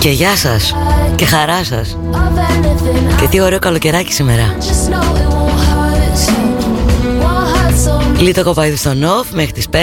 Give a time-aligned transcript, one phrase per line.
[0.00, 0.74] Και γεια σας.
[1.14, 1.98] Και χαρά σας.
[3.20, 4.56] Και τι ωραίο καλοκαιράκι σήμερα.
[8.18, 9.76] Λίτο Κοπαίδη στο Νοφ μέχρι τις 5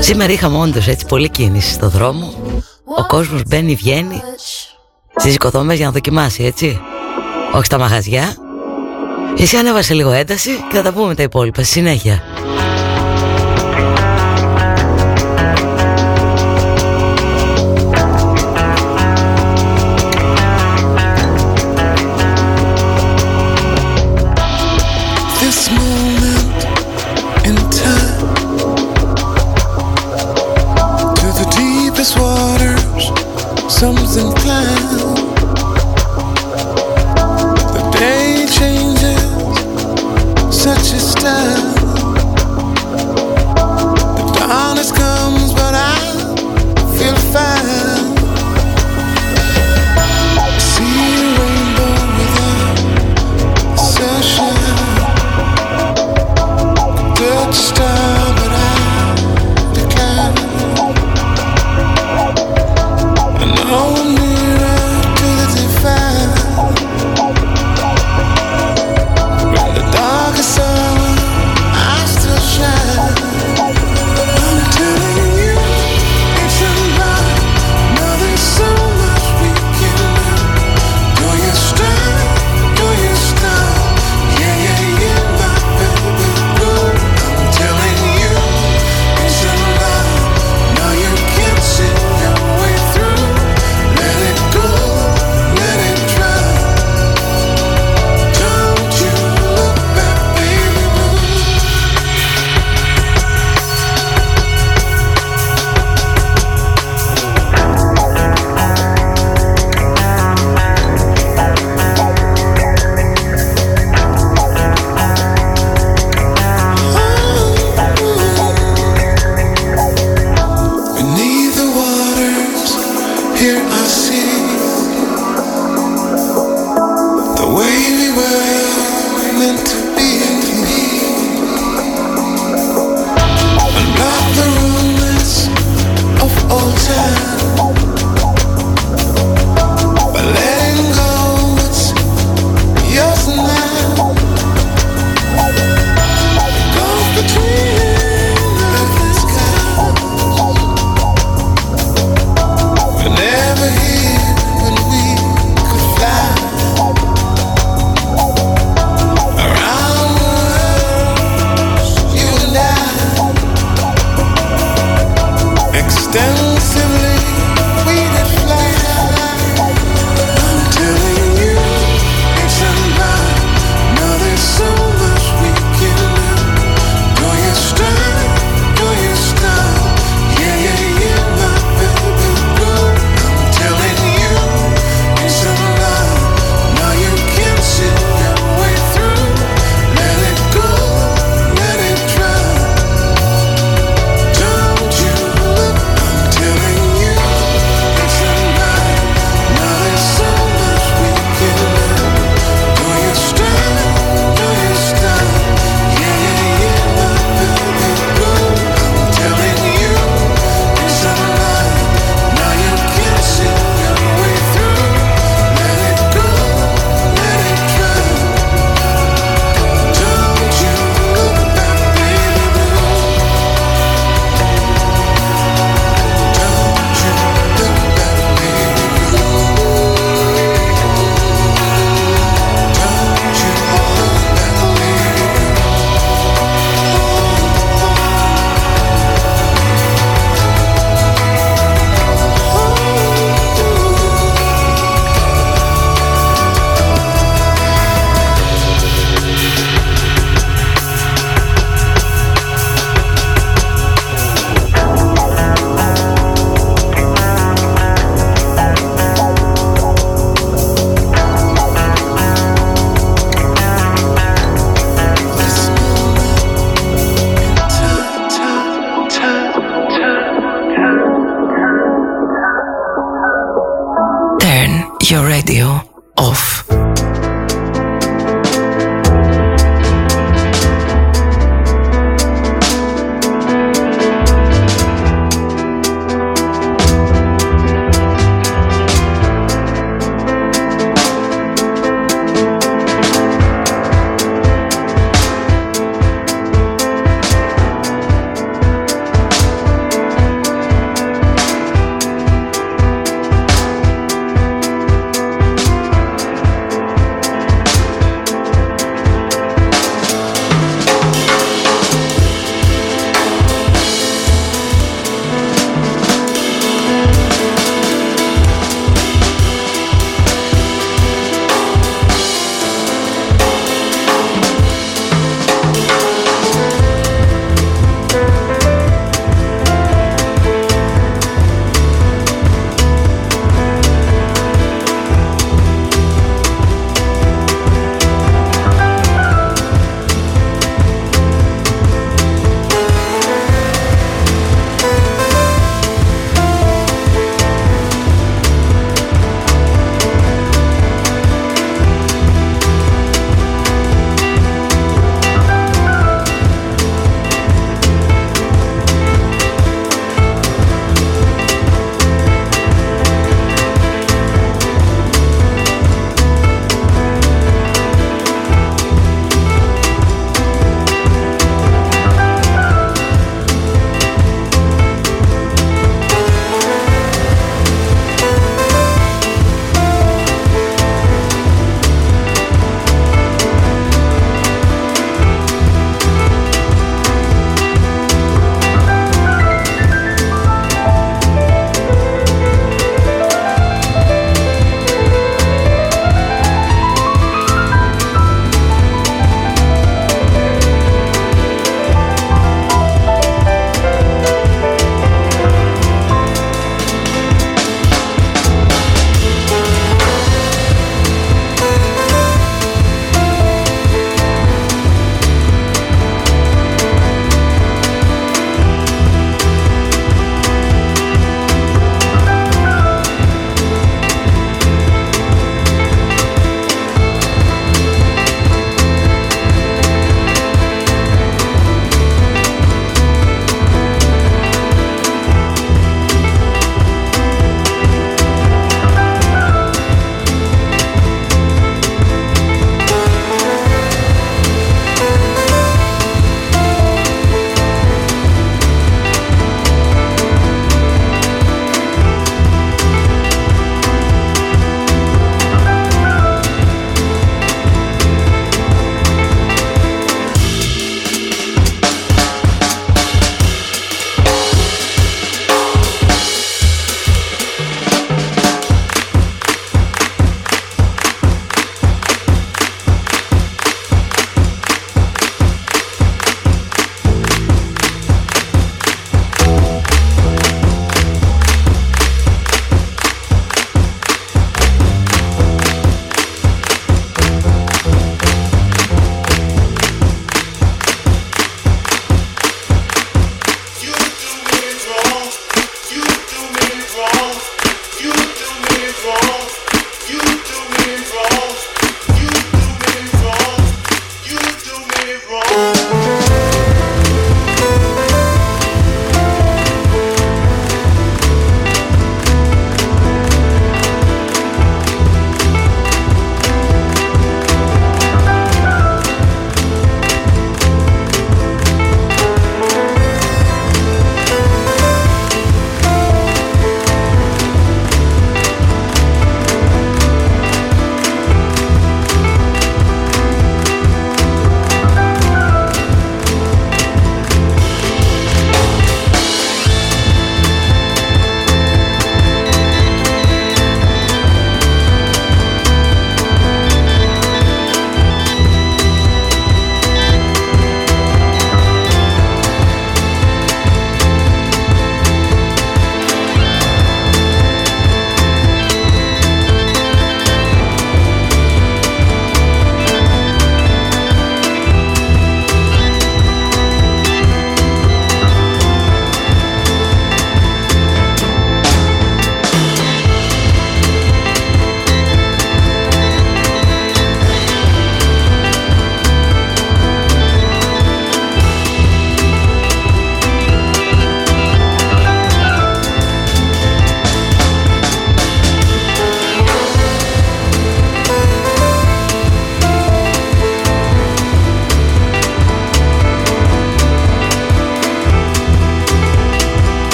[0.00, 2.32] Σήμερα είχαμε όντως έτσι πολύ κίνηση στο δρόμο.
[2.98, 4.22] Ο κόσμος μπαίνει βγαίνει.
[5.16, 6.80] Στις οικοδόμες για να δοκιμάσει έτσι.
[7.52, 8.36] Όχι στα μαγαζιά.
[9.38, 12.22] Εσύ ανέβασε λίγο ένταση και θα τα πούμε τα υπόλοιπα στη συνέχεια.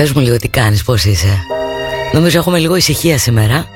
[0.00, 1.42] Πες μου λίγο τι κάνεις, πώς είσαι.
[2.12, 3.66] Νομίζω έχουμε λίγο ησυχία σήμερα.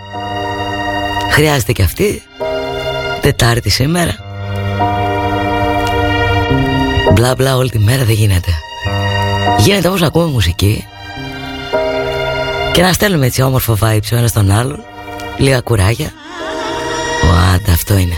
[1.30, 2.22] Χρειάζεται και αυτή.
[3.20, 4.16] Τετάρτη σήμερα.
[7.12, 8.50] Μπλα μπλα όλη τη μέρα δεν γίνεται.
[9.58, 10.84] Γίνεται όμως να ακούμε μουσική.
[12.72, 14.84] Και να στέλνουμε έτσι όμορφο vibes ο ένας τον άλλον.
[15.38, 16.12] Λίγα κουράγια.
[17.24, 18.14] Ω, αυτό είναι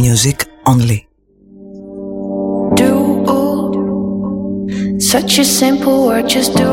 [0.00, 1.06] music only.
[2.74, 2.90] Do
[4.98, 6.70] such a simple word, just do.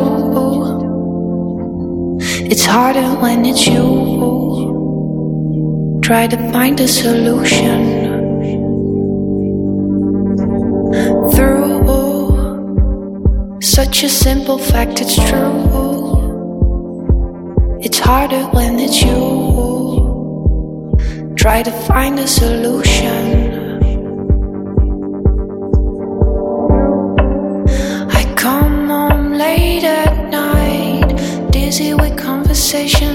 [2.51, 3.87] It's harder when it's you.
[6.01, 7.81] Try to find a solution.
[11.33, 11.67] Through
[13.61, 15.57] such a simple fact, it's true.
[17.81, 19.46] It's harder when it's you.
[21.47, 23.79] Try to find a solution.
[28.19, 31.07] I come home late at night,
[31.49, 33.06] dizzy with conversation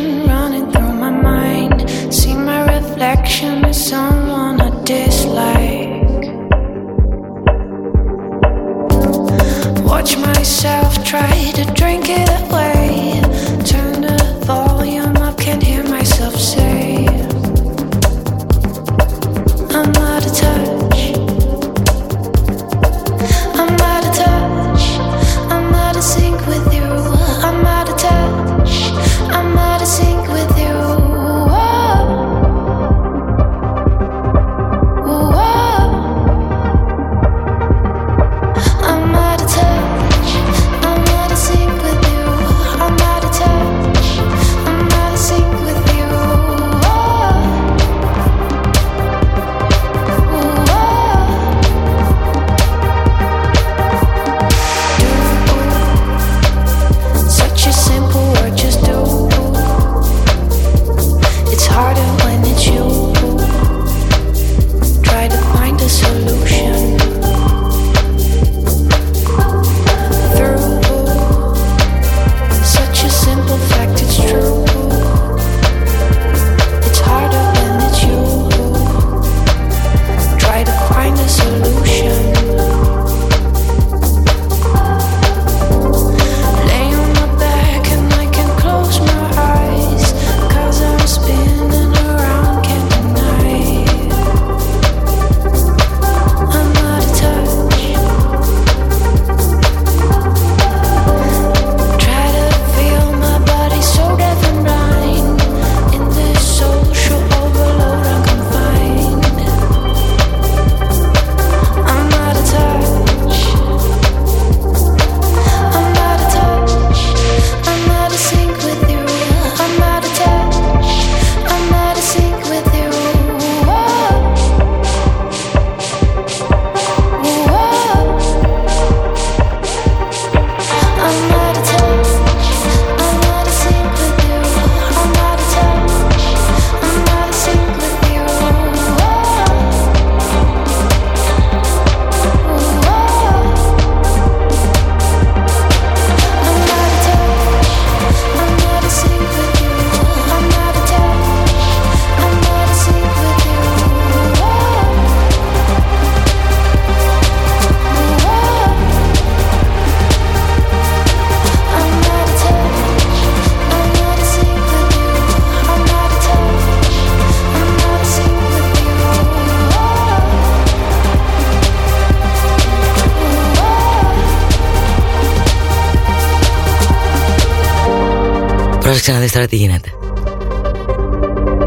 [179.03, 179.89] Πρόσεξε να δεις τώρα τι γίνεται.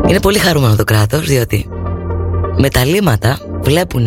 [0.08, 1.69] Είναι πολύ χαρούμενο το κράτος διότι
[2.58, 4.06] με τα λύματα βλέπουν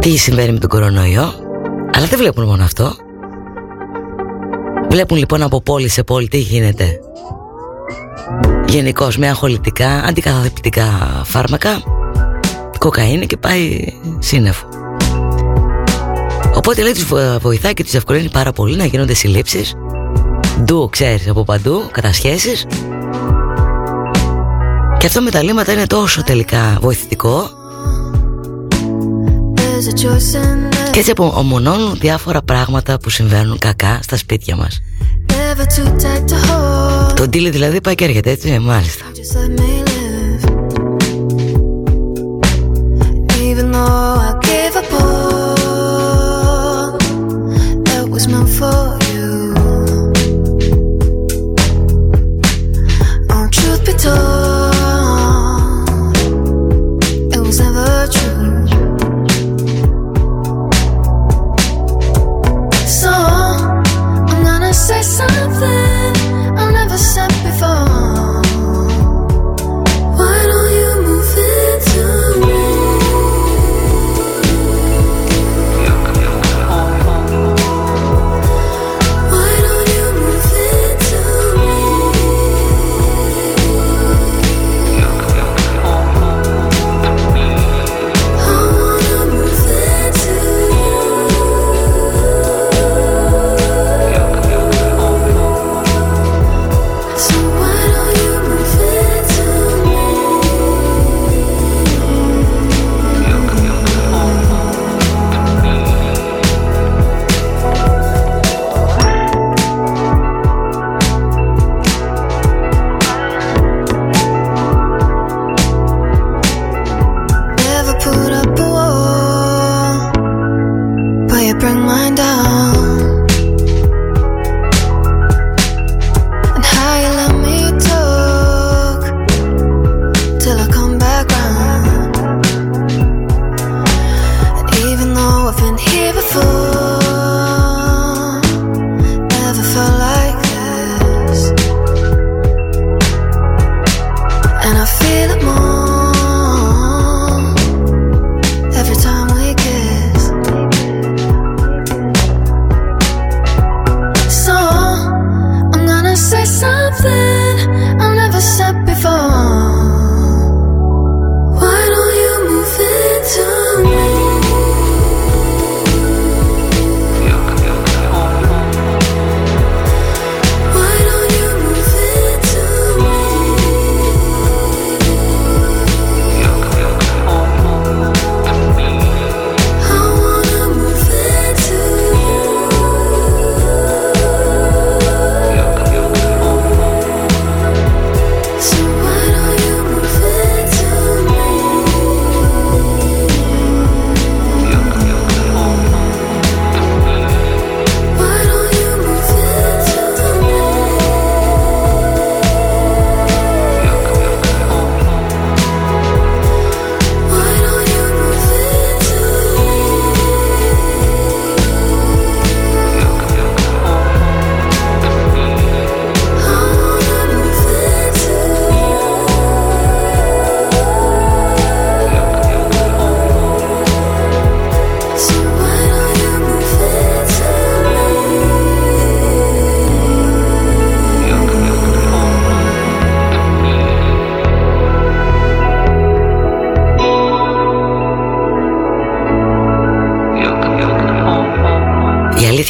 [0.00, 1.32] τι συμβαίνει με τον κορονοϊό
[1.94, 2.92] αλλά δεν βλέπουν μόνο αυτό.
[4.90, 7.00] Βλέπουν λοιπόν από πόλη σε πόλη τι γίνεται
[8.66, 10.84] Γενικώς με αγχολητικά, αντικαταθλιπτικά
[11.24, 11.82] φάρμακα
[12.78, 13.84] Κοκαίνη και πάει
[14.18, 14.68] σύννεφο
[16.54, 17.06] Οπότε λέει τους
[17.38, 19.74] βοηθάει και τους ευκολύνει πάρα πολύ να γίνονται συλλήψεις
[20.62, 22.66] Ντου ξέρεις από παντού, κατασχέσεις.
[24.98, 27.50] Και αυτό με τα λύματα είναι τόσο τελικά βοηθητικό.
[30.92, 34.80] Και έτσι απομονώνουν διάφορα πράγματα που συμβαίνουν κακά στα σπίτια μας.
[37.14, 39.04] Το ντύλι δηλαδή πάει και έρχεται έτσι, μάλιστα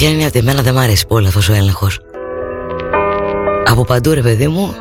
[0.06, 1.98] ότι εμένα δεν μ' αρέσει πολύ αυτός ο έλεγχος.
[3.64, 4.74] Από παντού ρε παιδί μου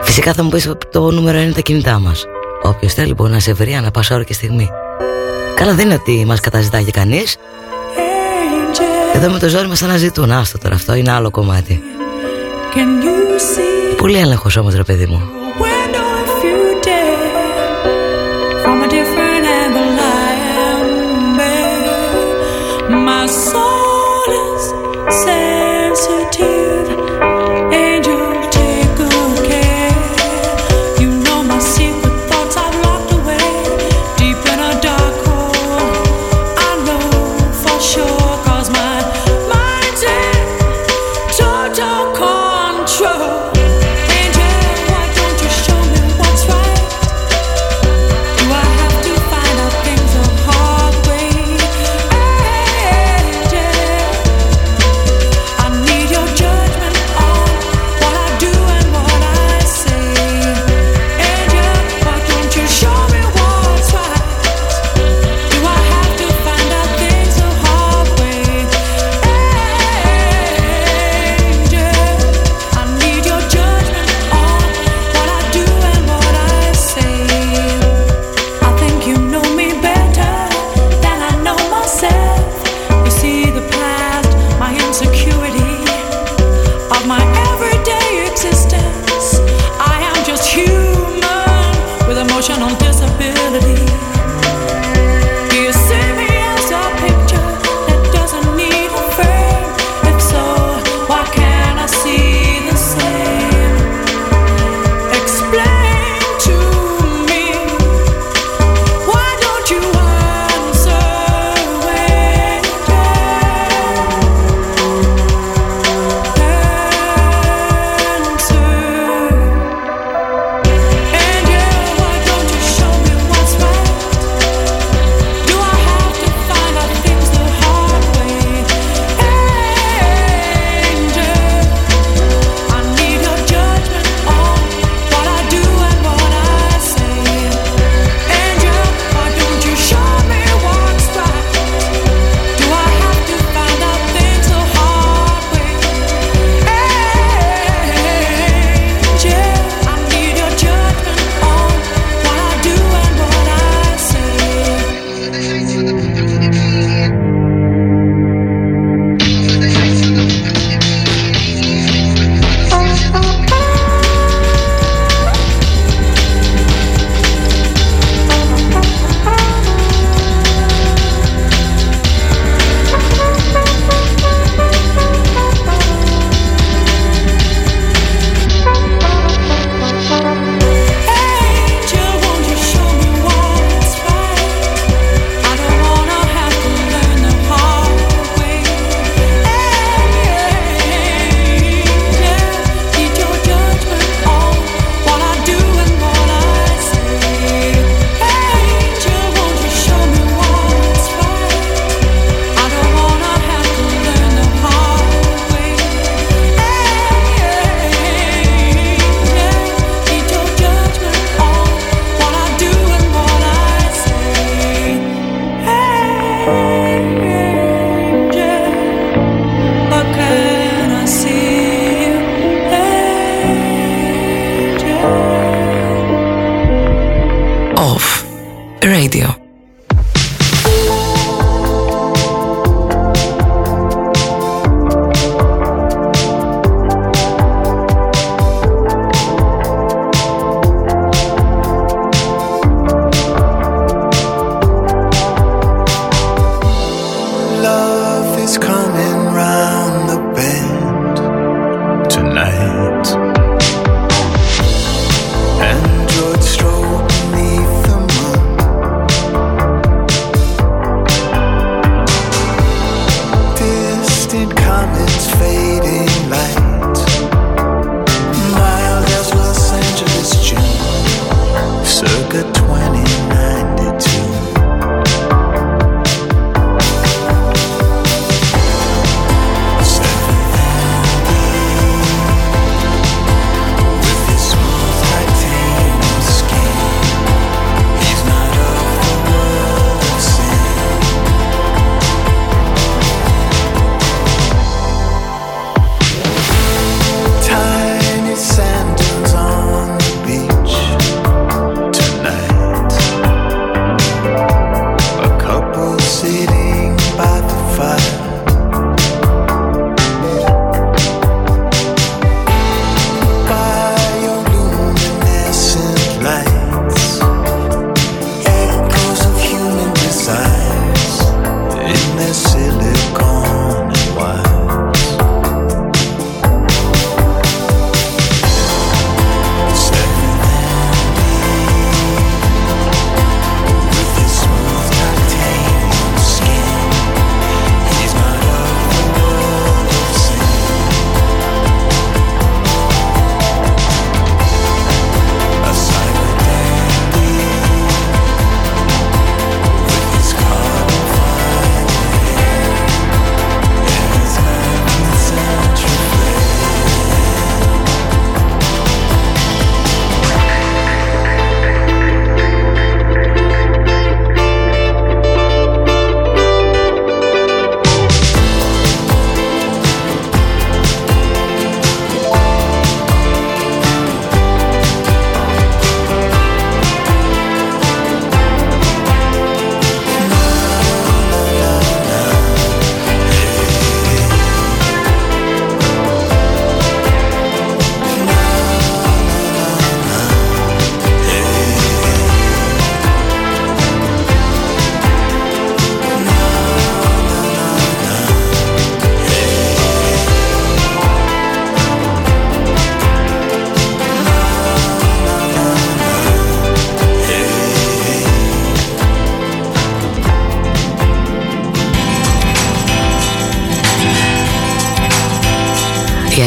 [0.00, 2.24] Φυσικά θα μου πεις το νούμερο είναι τα κινητά μας.
[2.62, 4.68] Όποιος θέλει μπορεί να σε βρει ανά πάσα ώρα και στιγμή.
[5.54, 7.36] Καλά δεν είναι ότι μας καταζητάει και κανείς.
[9.14, 10.30] Εδώ με το ζόρι μας αναζητούν.
[10.30, 11.82] Άστο τώρα αυτό είναι άλλο κομμάτι.
[13.96, 15.39] Πολύ έλεγχος όμως ρε παιδί μου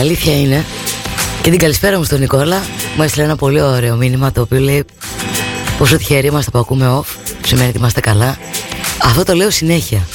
[0.04, 0.66] αλήθεια είναι.
[1.42, 2.64] Και την καλησπέρα μου στον Νικόλα.
[2.96, 4.86] Μου έστειλε ένα πολύ ωραίο μήνυμα Το οποίο λέει
[5.78, 7.16] πόσο τυχεροί είμαστε που ακούμε off
[7.46, 8.38] Σημαίνει ότι είμαστε καλά.
[9.04, 10.08] Αυτό το λέω συνέχεια.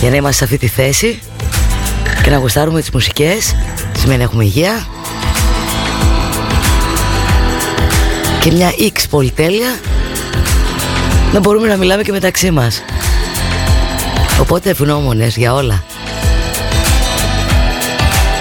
[0.00, 1.20] Για να είμαστε σε αυτή τη θέση
[2.22, 3.54] Και να γουστάρουμε τις μουσικές
[3.98, 4.86] Σημαίνει έχουμε υγεία.
[8.40, 9.78] Και μια X πολυτέλεια
[11.32, 12.82] Να μπορούμε να μιλάμε και μεταξύ μας.
[14.40, 15.84] Οπότε ευγνώμονες για όλα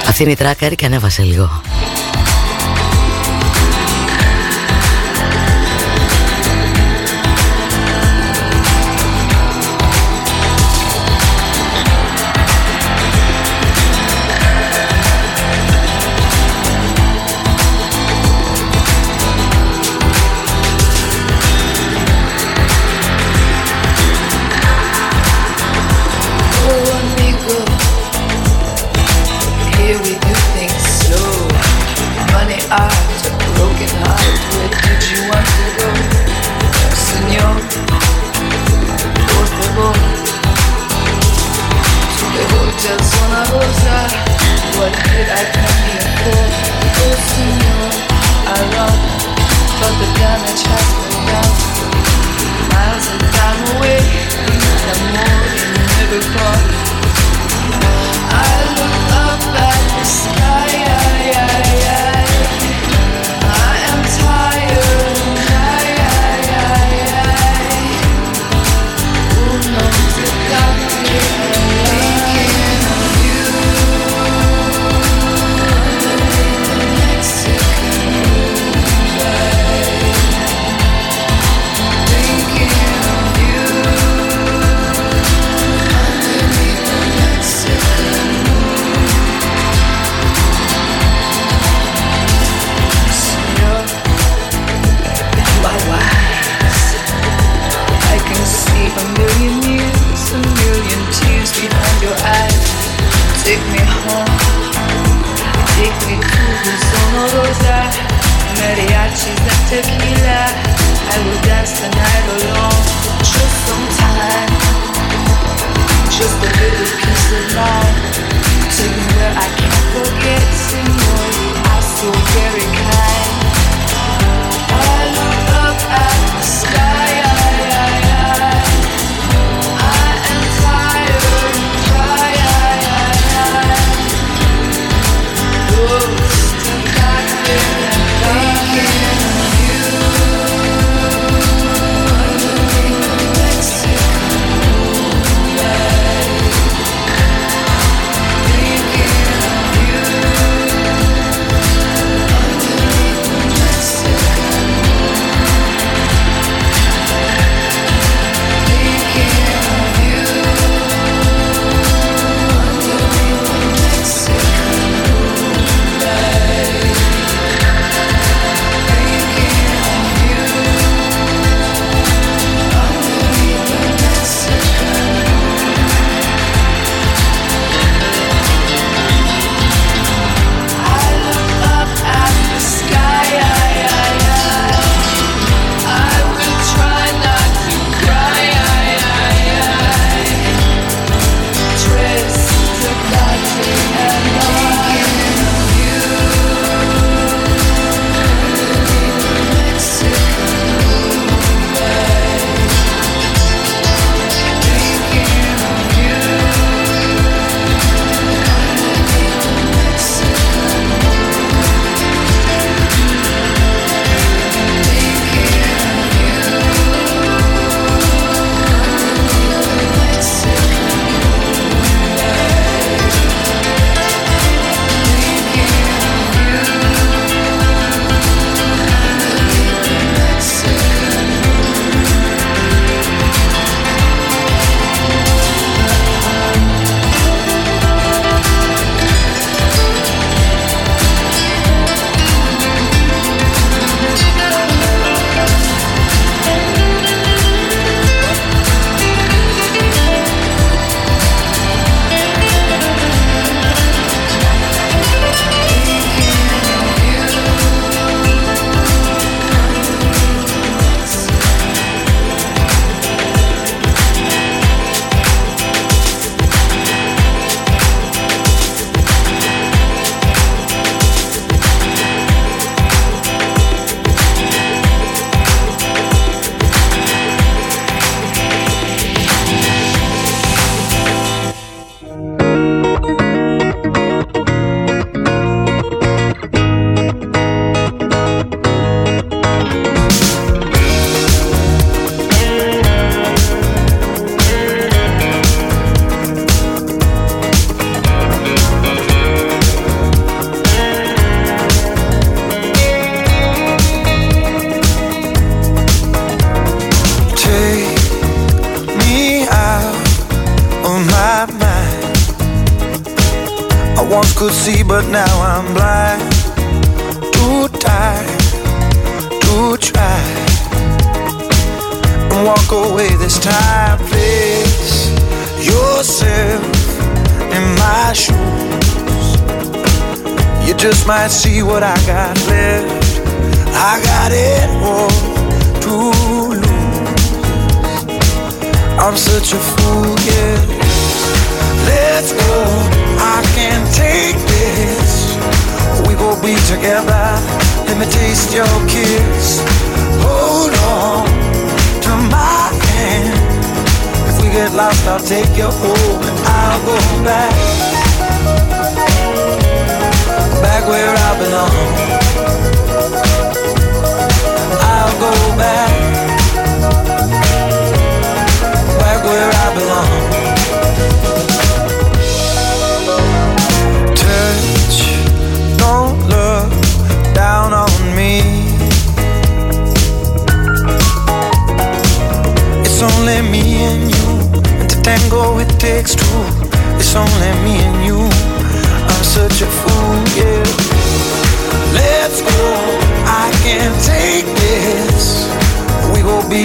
[0.08, 1.62] αυτή είναι η τράκαρη και ανέβασε λίγο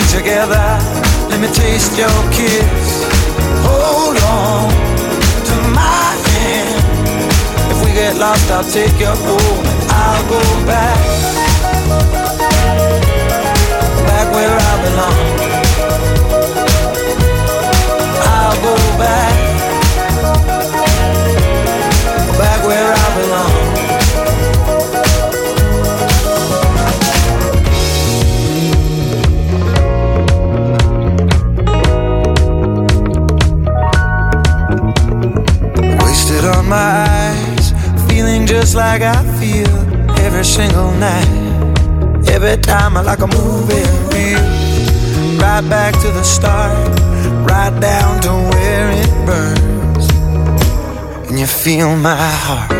[0.08, 0.66] together.
[1.30, 3.04] Let me taste your kiss.
[3.66, 4.68] Hold on
[5.48, 6.82] to my hand.
[7.70, 11.00] If we get lost, I'll take your home and I'll go back.
[14.06, 15.71] Back where I belong.
[38.62, 39.74] Just like I feel
[40.24, 41.26] every single night.
[42.28, 44.38] Every time I like a movie reel.
[45.42, 46.72] Right back to the start,
[47.50, 50.06] right down to where it burns.
[51.28, 52.70] And you feel my heart.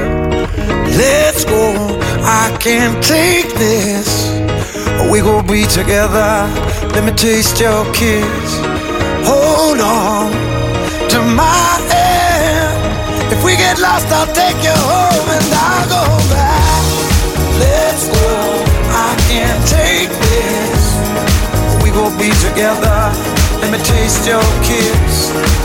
[1.02, 1.98] Let's go,
[2.40, 4.08] I can't take this.
[5.10, 6.32] We gon' be together.
[6.94, 8.50] Let me taste your kiss.
[9.26, 10.41] Hold on
[13.72, 16.82] get lost, I'll take you home and I'll go back.
[17.58, 18.64] Let's go.
[19.04, 20.82] I can't take this.
[21.82, 22.98] We gon' be together.
[23.60, 25.61] Let me taste your kiss.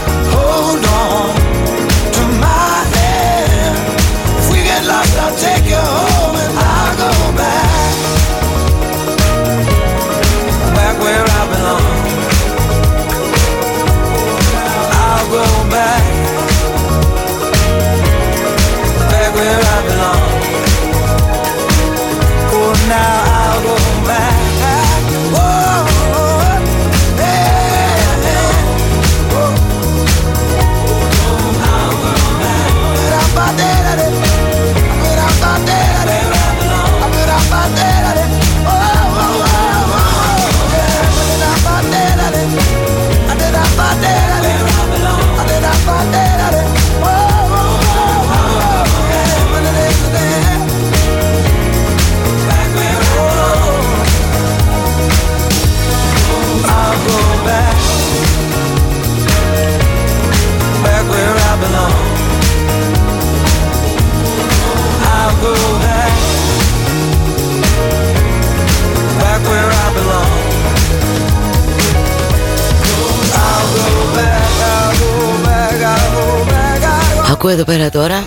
[77.48, 78.24] Ακούω εδώ πέρα τώρα.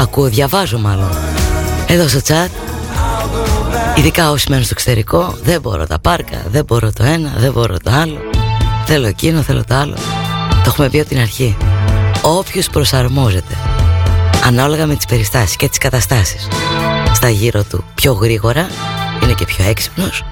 [0.00, 1.10] Ακούω, διαβάζω μάλλον.
[1.86, 2.48] Εδώ στο chat.
[3.96, 7.76] Ειδικά όσοι μένουν στο εξωτερικό Δεν μπορώ τα πάρκα, δεν μπορώ το ένα Δεν μπορώ
[7.82, 8.20] το άλλο.
[8.84, 9.94] Θέλω εκείνο, θέλω το άλλο.
[10.50, 11.56] Το έχουμε πει από την αρχή.
[12.22, 13.54] Όποιος προσαρμόζεται
[14.46, 16.48] Ανάλογα με τις περιστάσεις και τις καταστάσεις
[17.14, 18.68] Στα γύρω του πιο γρήγορα
[19.22, 20.24] Είναι και πιο έξυπνος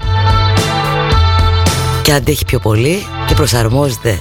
[2.01, 4.19] Και αντέχει πιο πολύ Και προσαρμόζεται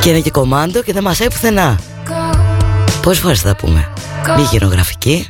[0.00, 1.78] Και είναι και κομμάντο και δεν μασάει πουθενά
[3.04, 3.92] Πόσες φορές θα τα πούμε;
[4.36, 5.28] Μη γενογραφική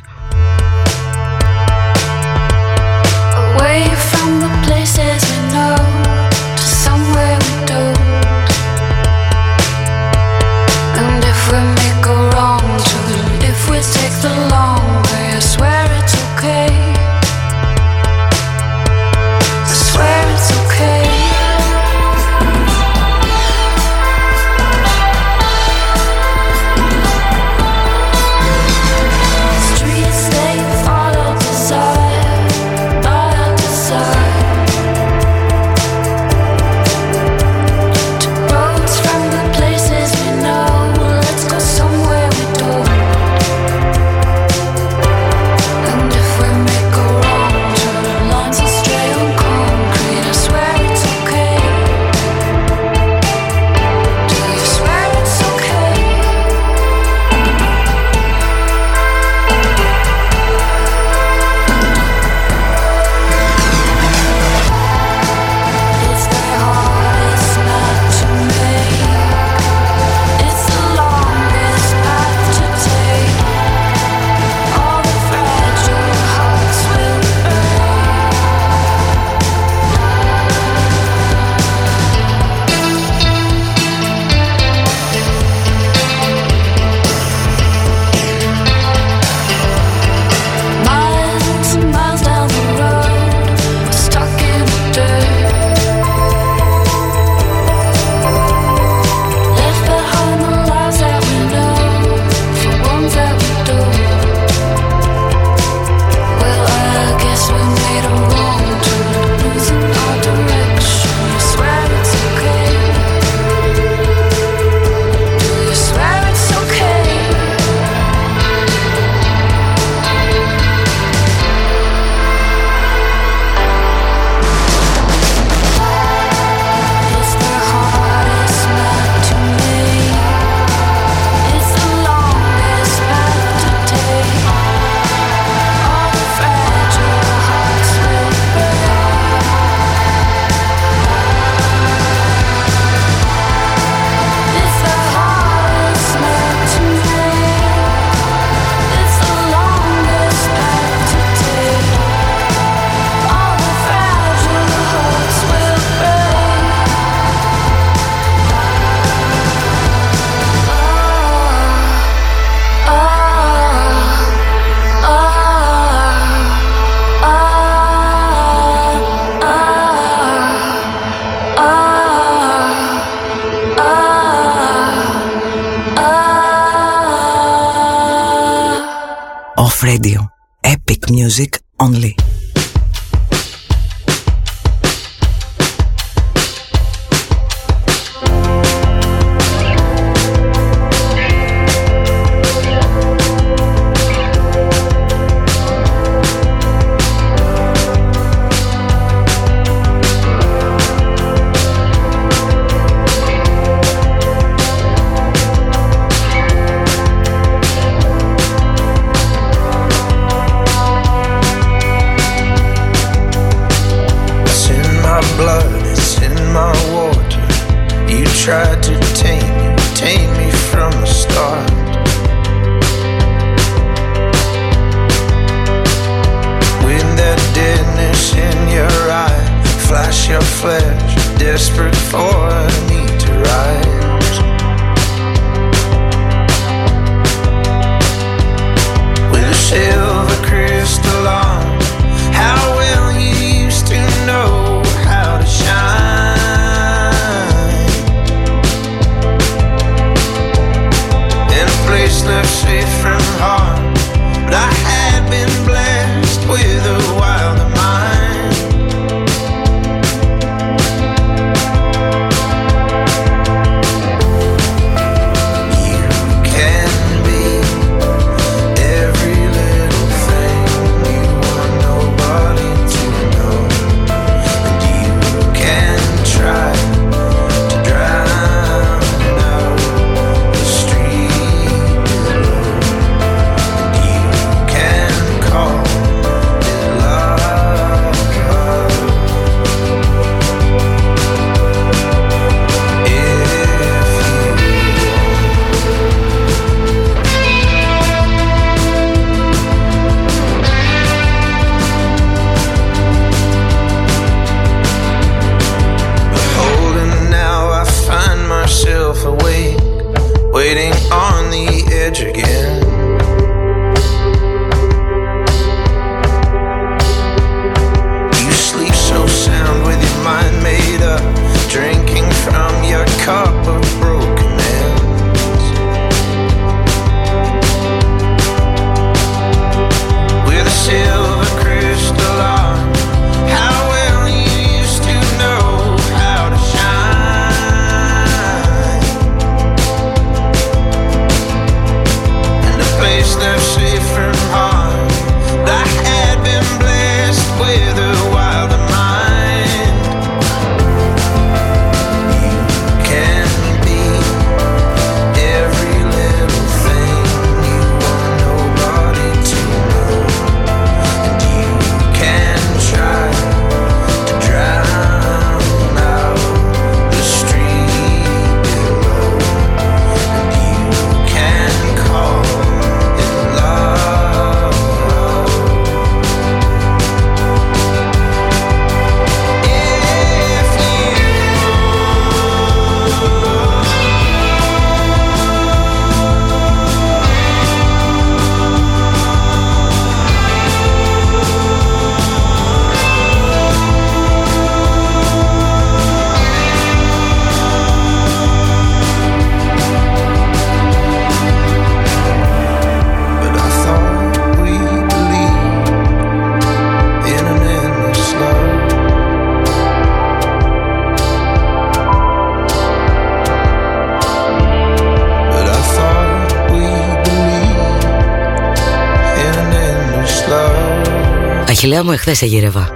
[421.75, 422.89] Αχιλέα μου εχθές εγύρευα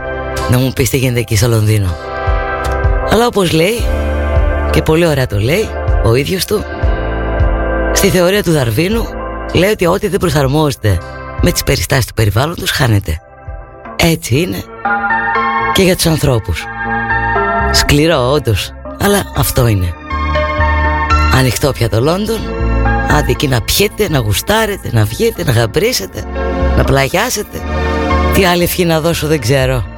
[0.52, 1.96] Να μου πεις τι γίνεται εκεί στο Λονδίνο.
[3.10, 3.84] Αλλά όπως λέει
[4.72, 5.70] Και πολύ ωραία το λέει
[6.04, 6.64] Ο ίδιος του
[7.94, 9.06] Στη θεωρία του Δαρβίνου
[9.54, 10.98] Λέει ότι ό,τι δεν προσαρμόζεται
[11.42, 13.22] Με τις περιστάσεις του περιβάλλοντος χάνεται.
[13.96, 14.64] Έτσι είναι
[15.74, 16.64] Και για τους ανθρώπους.
[17.72, 18.72] Σκληρό όντως
[19.02, 19.94] Αλλά αυτό είναι.
[21.34, 22.40] Ανοιχτό πια το Λόντον
[23.18, 26.24] Άντε εκεί να πιέτε, να γουστάρετε, να βγείτε, να γαμπρίσετε,
[26.78, 27.62] να πλαγιάσετε
[28.40, 29.89] τι άλλη ευχή να δώσω δεν ξέρω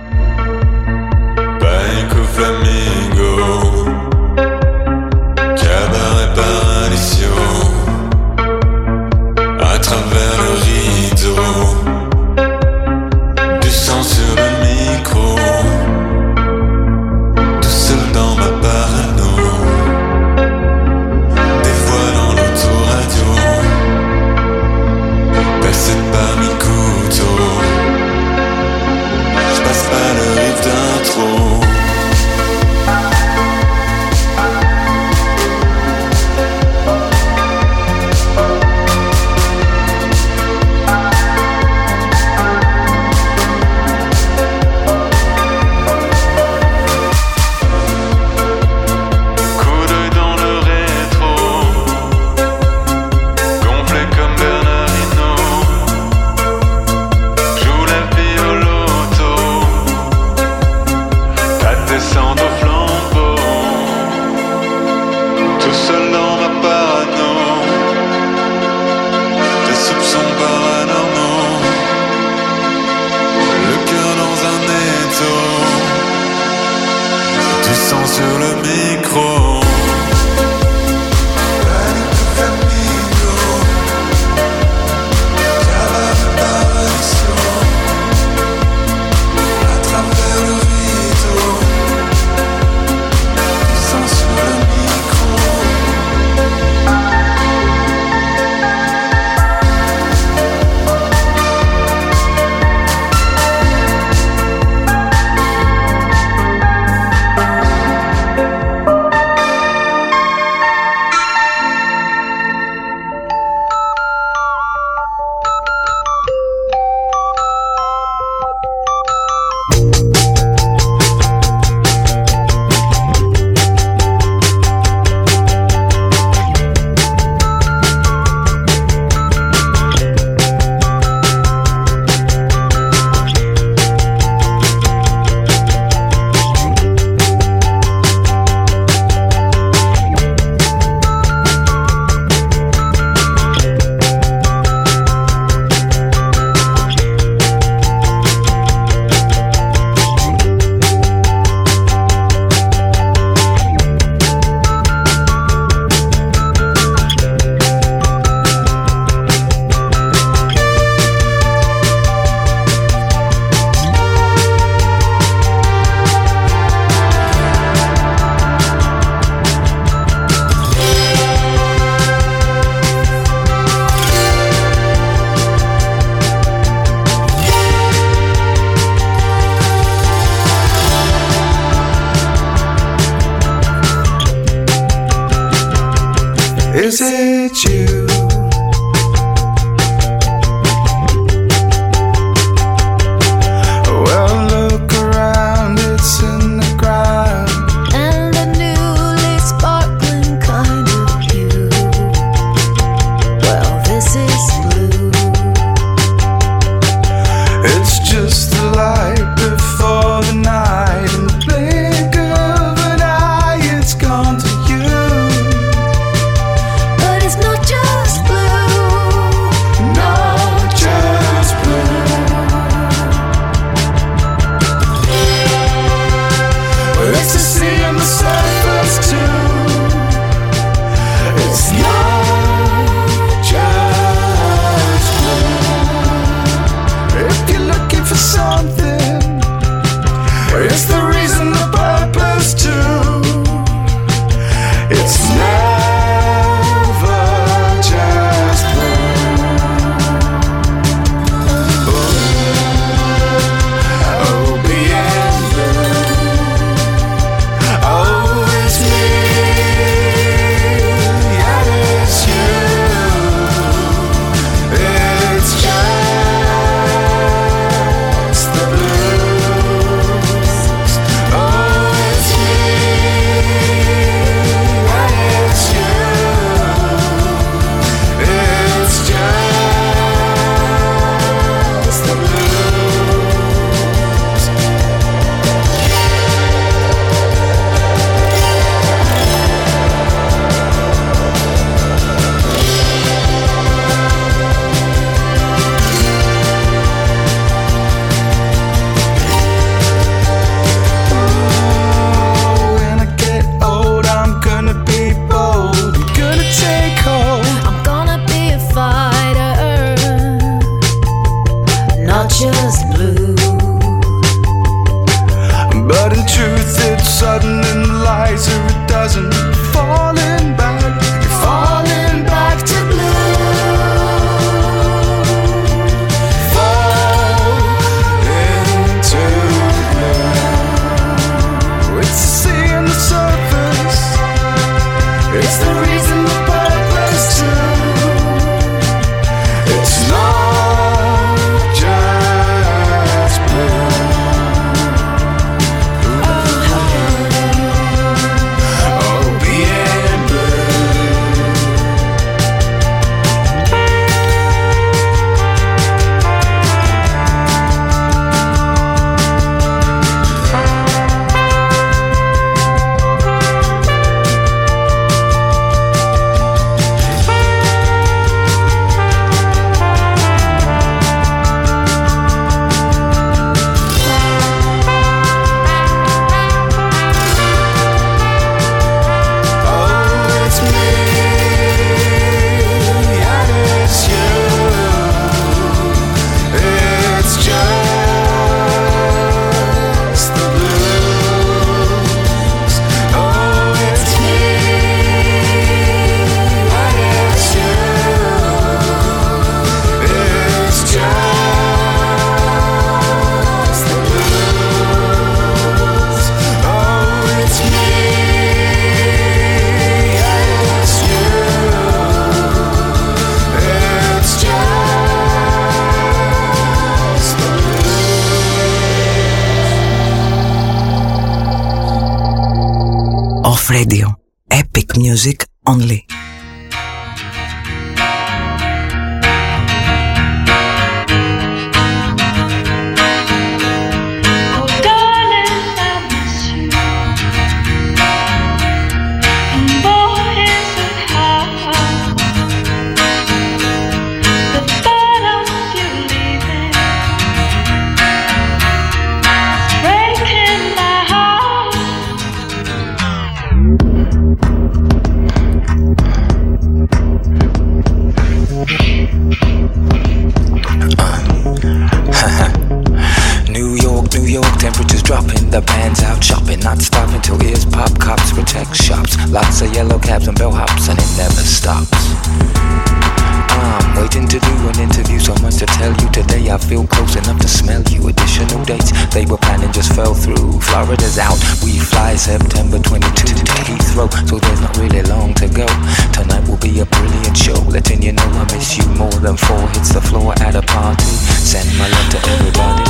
[481.64, 485.66] we fly September 22 to Heathrow, so there's not really long to go.
[486.14, 489.62] Tonight will be a brilliant show, letting you know I miss you more than four
[489.70, 491.06] hits the floor at a party.
[491.06, 492.84] Send my love to everybody.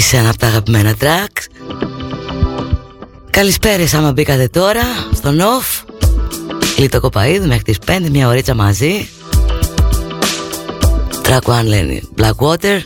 [0.00, 1.44] Επίσης ένα από τα αγαπημένα track
[3.30, 4.82] Καλησπέρες άμα μπήκατε τώρα
[5.14, 5.84] στον off.
[6.76, 9.08] Λίτο Κοπαίδου μέχρι τις 5 μια ωρίτσα μαζί.
[11.22, 12.80] Track one λένε Blackwater.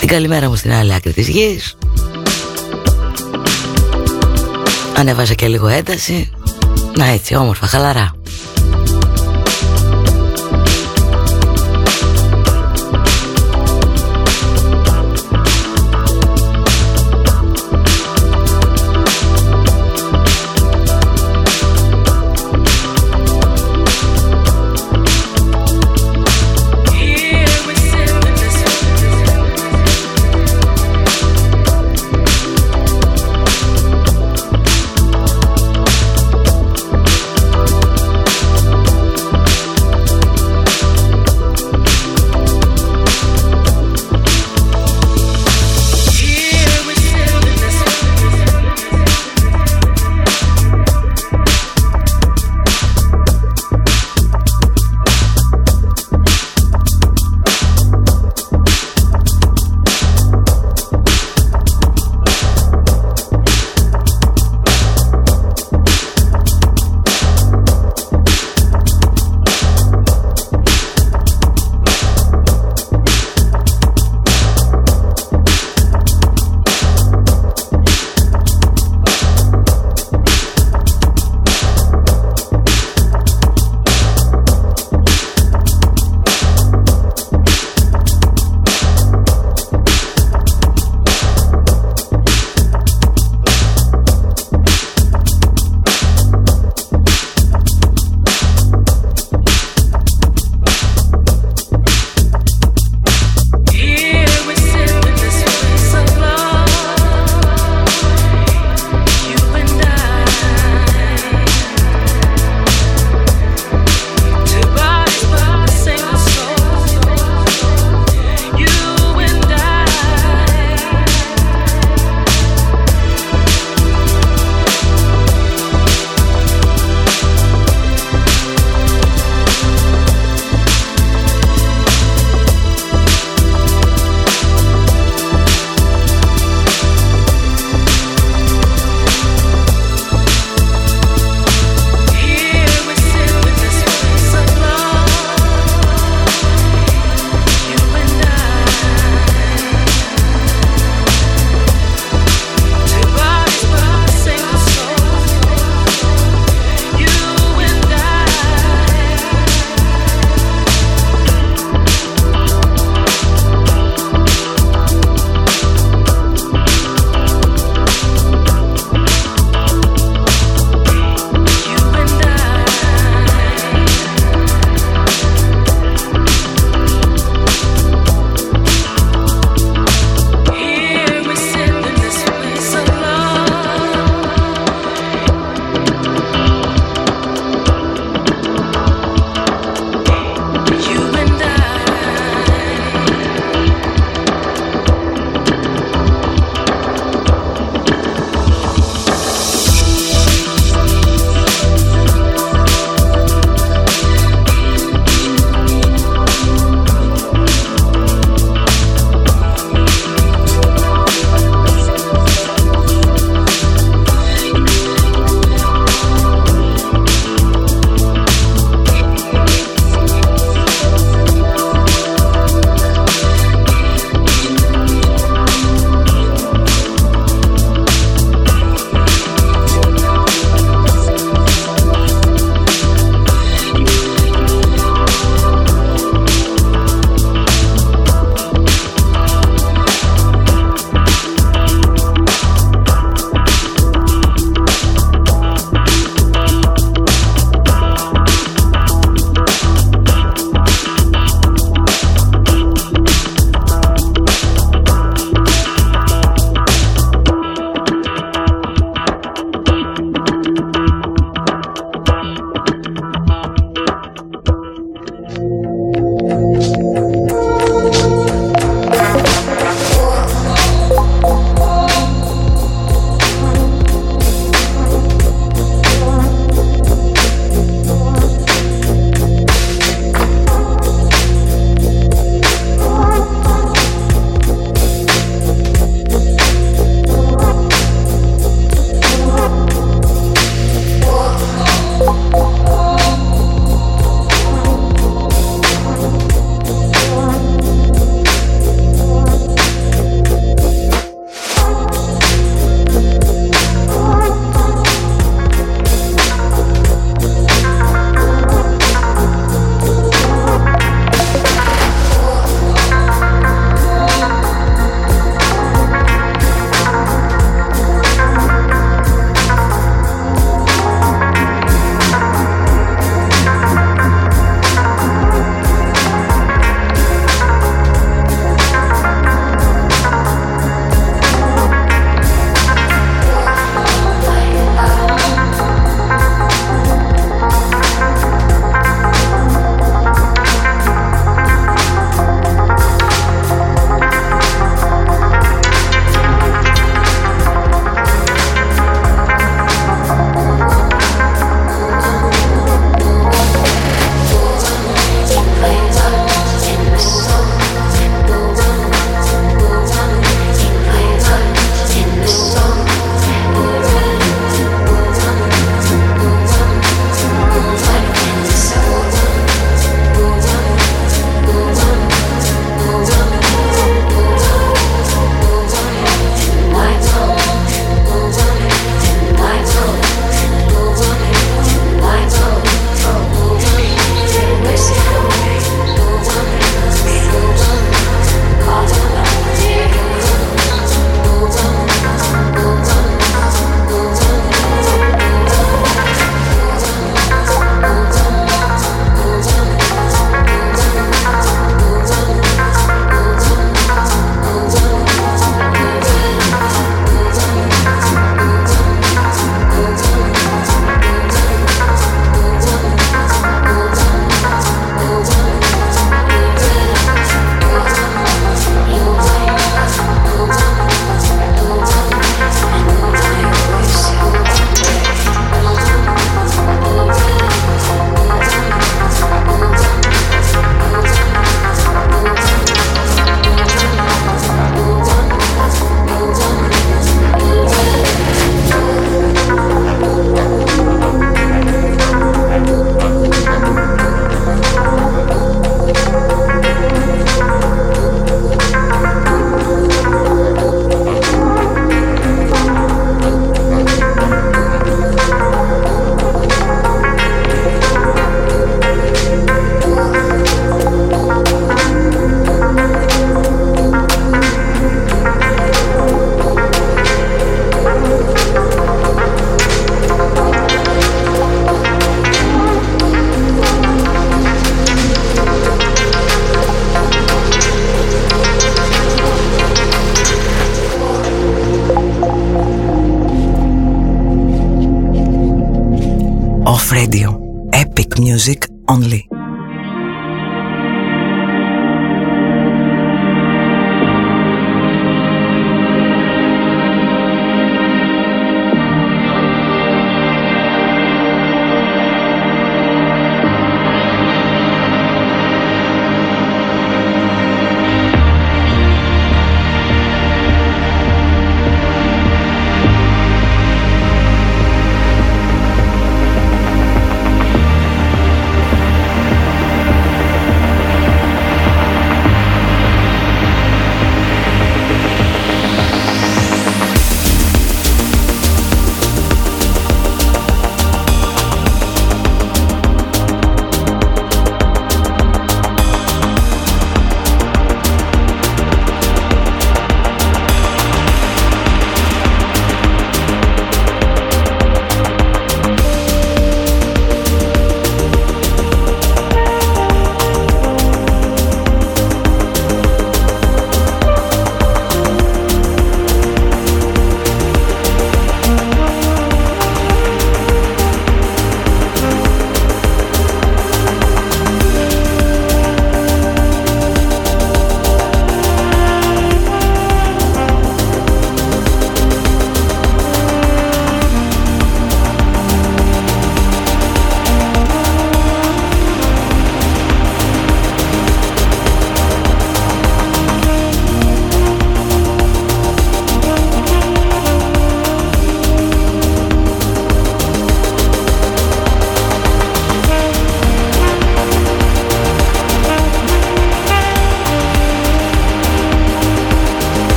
[0.00, 1.76] Την καλημέρα μου στην άλλη άκρη της γης.
[4.96, 6.30] Ανέβασα και λίγο ένταση.
[6.96, 8.13] Να έτσι όμορφα χαλαρά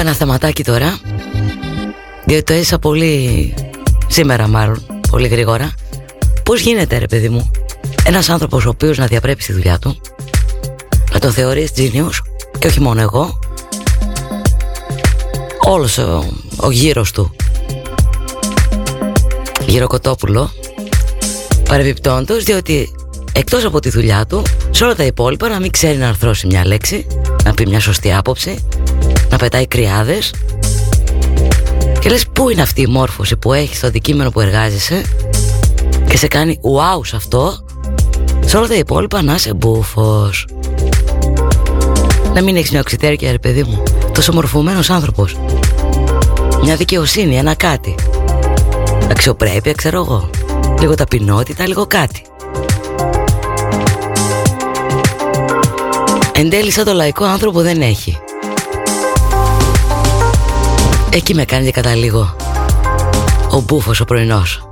[0.00, 0.98] ένα θεματάκι τώρα.
[2.24, 3.54] Διότι το έζησα πολύ
[4.06, 5.74] Σήμερα μάλλον, πολύ γρήγορα.
[6.42, 7.50] Πώς γίνεται ρε παιδί μου
[8.04, 10.00] Ένας άνθρωπος ο οποίος να διαπρέπει στη δουλειά του
[11.12, 12.10] Να τον θεωρείς genius
[12.58, 13.38] Και όχι μόνο εγώ
[15.60, 16.24] Όλος ο,
[16.56, 17.34] ο γύρος του.
[19.66, 20.50] Γυροκοτόπουλο
[21.68, 22.94] Παρεμπιπτόντως διότι
[23.32, 26.66] Εκτός από τη δουλειά του Σε όλα τα υπόλοιπα να μην ξέρει να αρθρώσει μια
[26.66, 27.06] λέξη
[27.44, 28.64] Να πει μια σωστή άποψη
[29.30, 30.32] Να πετάει κρυάδες.
[32.00, 35.02] Και λες πού είναι αυτή η μόρφωση που έχει στο αντικείμενο που εργάζεσαι
[36.08, 37.64] Και σε κάνει wow σε αυτό
[38.44, 40.46] Σε όλα τα υπόλοιπα να είσαι μπούφος
[42.34, 43.82] Να μην έχεις μια οξυτέρκεια ρε παιδί μου.
[44.12, 45.36] Τόσο μορφωμένος άνθρωπος.
[46.62, 47.94] Μια δικαιοσύνη, ένα κάτι.
[49.10, 50.30] Αξιοπρέπεια ξέρω εγώ.
[50.80, 52.22] Λίγο ταπεινότητα, λίγο κάτι.
[56.32, 58.18] Εν τέλει σαν το λαϊκό άνθρωπο δεν έχει
[61.12, 62.36] Εκεί με κάνει και καταλήγω
[63.50, 64.69] Ο μπούφος ο πρωινός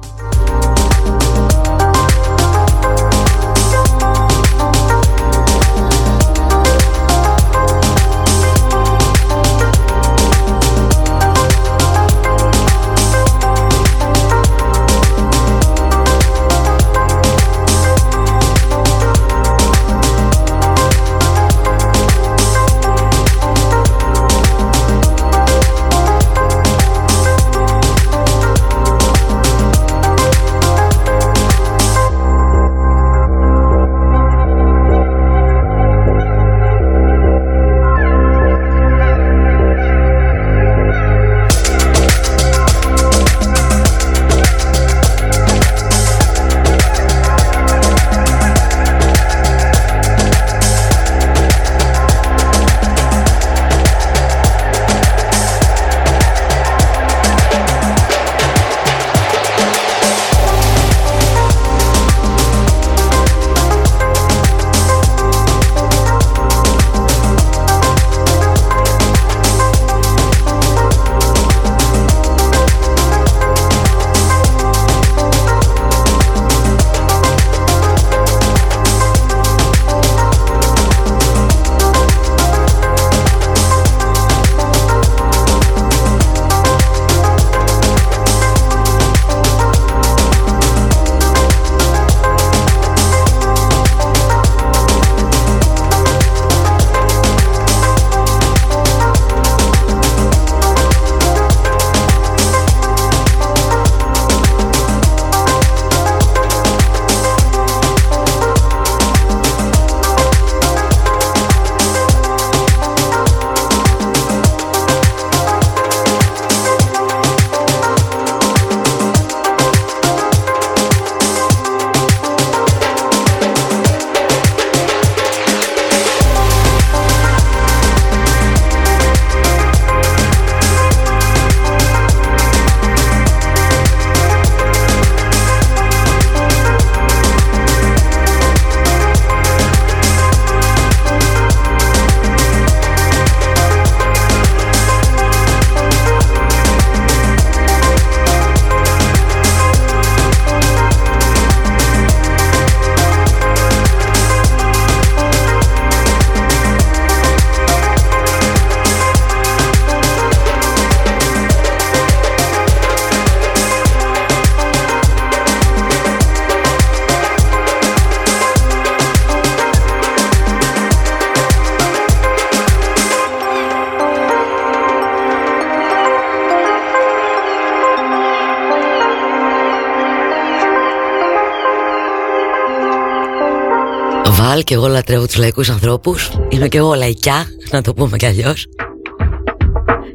[184.63, 186.31] και εγώ λατρεύω τους λαϊκούς ανθρώπους.
[186.49, 188.67] Είμαι και εγώ λαϊκιά, να το πούμε κι αλλιώς.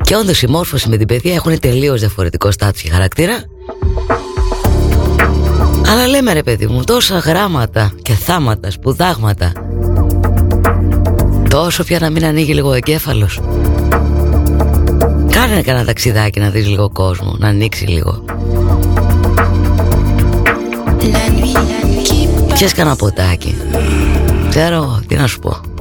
[0.01, 3.43] Και όντως η μόρφωση με την παιδεία έχουν τελείως διαφορετικό στάτους και χαρακτήρα.
[5.87, 9.51] Αλλά λέμε ρε παιδί μου, τόσα γράμματα και θάματα, σπουδάγματα
[11.53, 13.39] Τόσο πια να μην ανοίγει λίγο ο εγκέφαλος.
[15.29, 18.25] Κάνε κανένα ταξιδάκι να δεις λίγο κόσμο, να ανοίξει λίγο.
[22.53, 23.55] Πιες κανένα ποτάκι
[24.55, 25.72] ξέρω τι να σου πω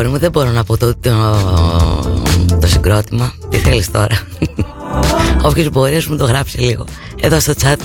[0.00, 1.10] αγόρι μου δεν μπορώ να πω το, το,
[2.60, 3.32] το συγκρότημα.
[3.48, 4.20] Τι θέλεις τώρα;
[5.48, 6.84] Όποιος μπορεί να μου το γράψει λίγο.
[7.20, 7.76] Εδώ στο chat.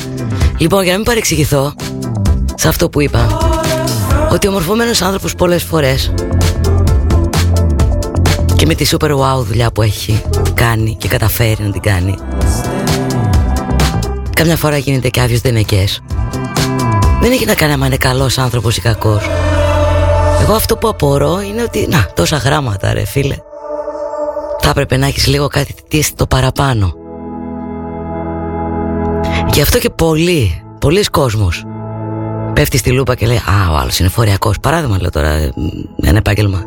[0.57, 1.73] Λοιπόν για να μην παρεξηγηθώ
[2.55, 3.37] Σε αυτό που είπα
[4.31, 6.13] Ότι ο μορφωμένος άνθρωπος πολλές φορές
[8.55, 10.21] Και με τη super wow δουλειά που έχει
[10.53, 12.15] κάνει Και καταφέρει να την κάνει
[14.33, 16.01] Καμιά φορά γίνεται και άδειος δενεκές
[17.21, 19.29] Δεν έχει να κάνει άμα είναι καλός άνθρωπος ή κακός
[20.41, 23.35] εγώ αυτό που απορώ είναι ότι, να, τόσα γράμματα ρε φίλε.
[24.59, 26.93] Θα έπρεπε να έχεις λίγο κάτι τι το παραπάνω.
[29.53, 31.63] Γι' αυτό και πολλοί, πολλοί κόσμος
[32.53, 34.59] πέφτει στη λούπα και λέει «Α, ο άλλος είναι φοριακός».
[34.59, 35.29] Παράδειγμα λέω τώρα,
[36.01, 36.63] ένα επάγγελμα.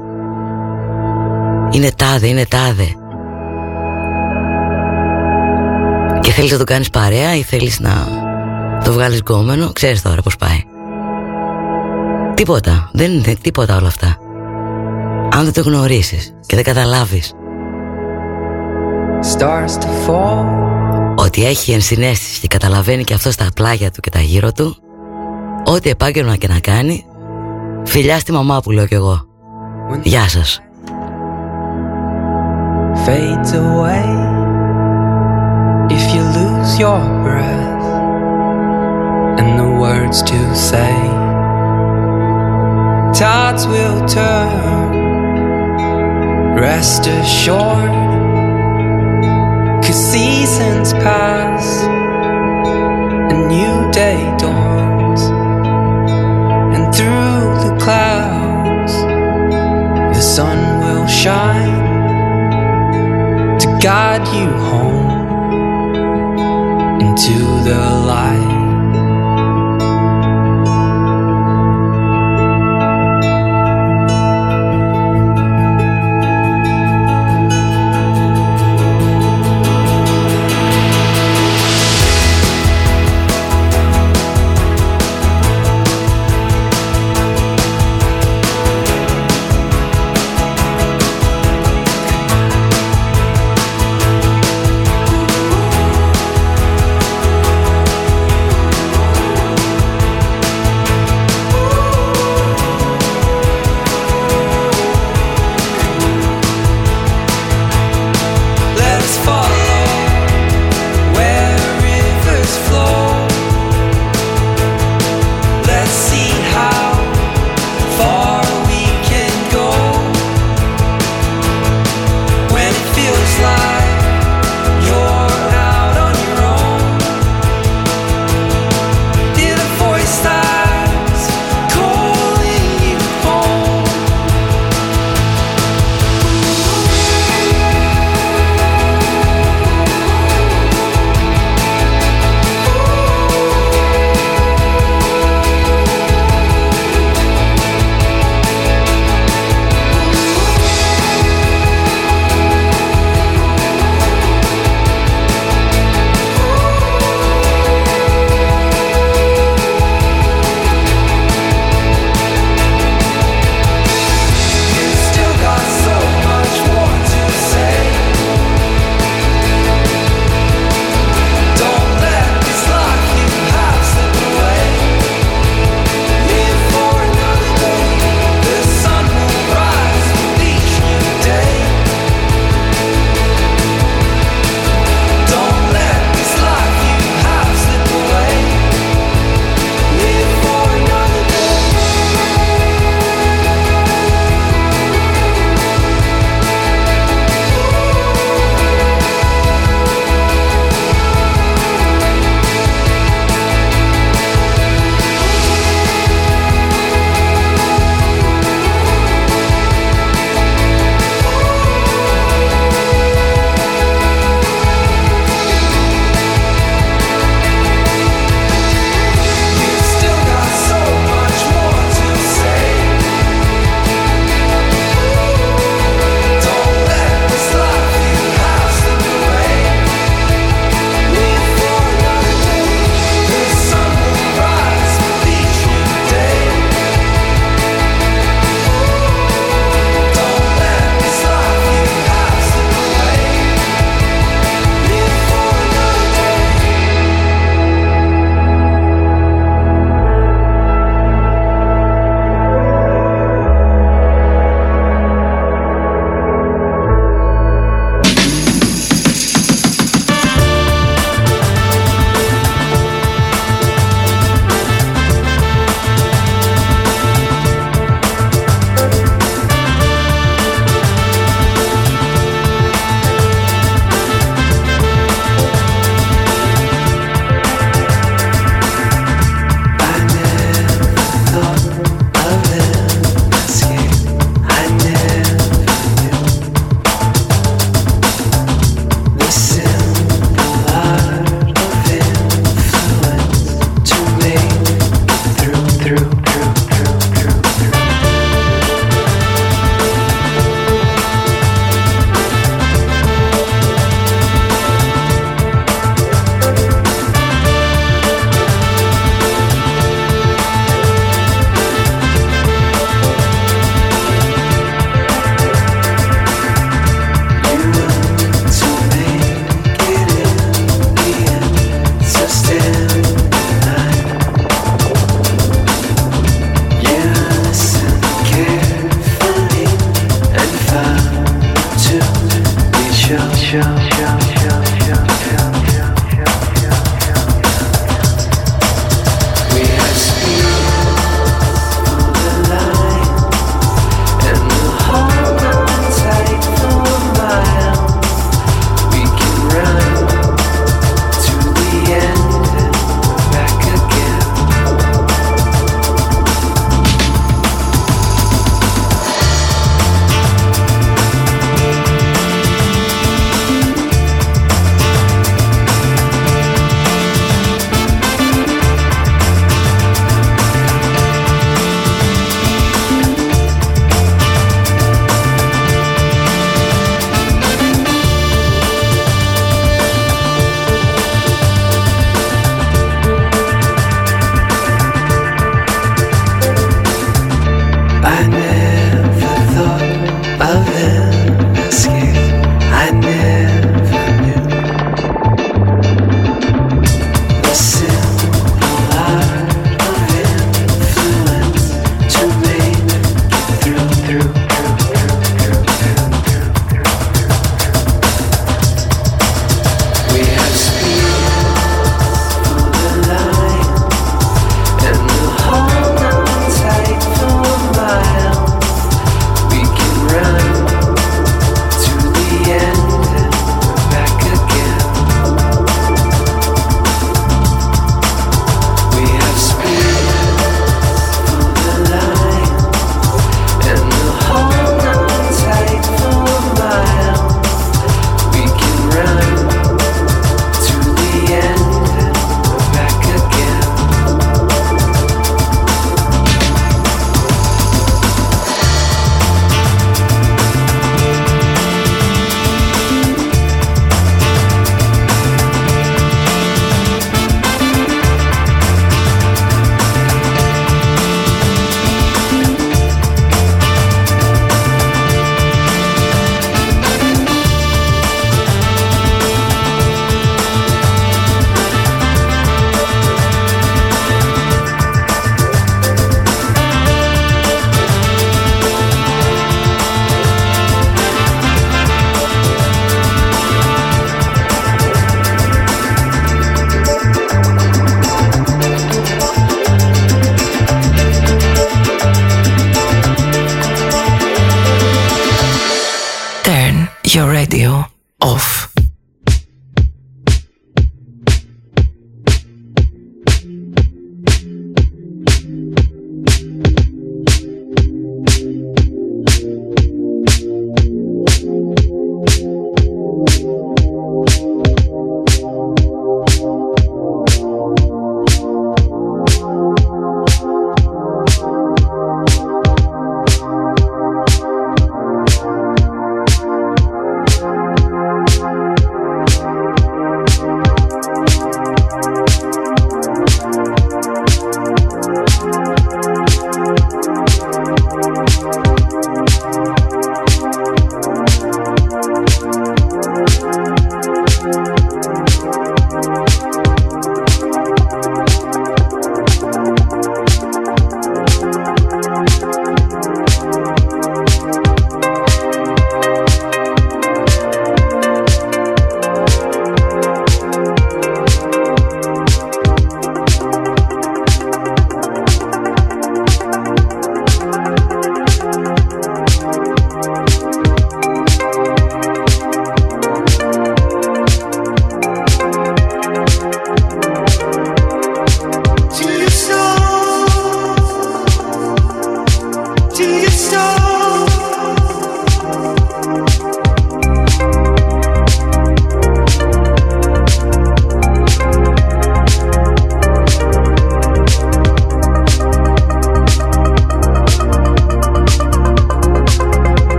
[1.70, 2.86] Είναι τάδε, είναι τάδε.
[6.20, 7.90] Και θέλεις να το κάνεις παρέα ή θέλεις να
[8.84, 10.67] το βγάλεις γκόμενο, ξέρεις τώρα πώς πάει.
[12.38, 14.16] Τίποτα, δεν είναι τίποτα όλα αυτά.
[15.32, 17.32] Αν δεν το γνωρίσεις και δεν καταλάβεις
[21.14, 24.76] Ότι έχει ενσυναίσθηση και καταλαβαίνει και αυτό στα πλάγια του και τα γύρω του
[25.64, 27.04] Ό,τι επάγγελμα και να κάνει
[27.84, 29.26] Φιλιά στη μαμά που λέω κι εγώ.
[30.02, 30.60] Γεια σας.
[33.06, 34.08] Fades away.
[35.96, 37.86] If you lose your breath
[39.38, 40.38] And the words to
[40.70, 41.07] say
[43.14, 44.96] tides will turn.
[46.56, 47.90] Rest assured,
[49.84, 51.82] cause seasons pass,
[53.32, 55.22] a new day dawns,
[56.74, 58.92] and through the clouds,
[60.16, 61.86] the sun will shine
[63.58, 65.28] to guide you home
[67.00, 68.47] into the light.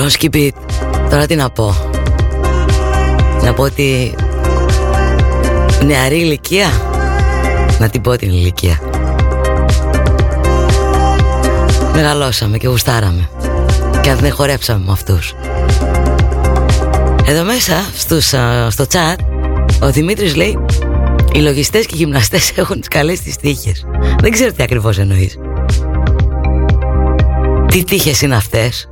[0.00, 0.50] Μπρόσκι Beat.
[1.10, 1.74] Τώρα τι να πω.
[3.42, 4.14] Να πω ότι
[5.84, 6.68] νεαρή ηλικία.
[7.78, 8.80] Να την πω την ηλικία.
[11.94, 13.28] Μεγαλώσαμε και γουστάραμε.
[14.00, 15.34] Και αν δεν χορέψαμε με αυτούς.
[17.24, 18.26] Εδώ μέσα στους,
[18.68, 19.16] στο chat
[19.80, 20.58] ο Δημήτρης λέει
[21.32, 23.86] οι λογιστές και οι γυμναστές έχουν τις καλές τις τύχες.
[24.20, 25.38] Δεν ξέρω τι ακριβώς εννοείς.
[27.66, 28.88] Τι τύχες είναι αυτές;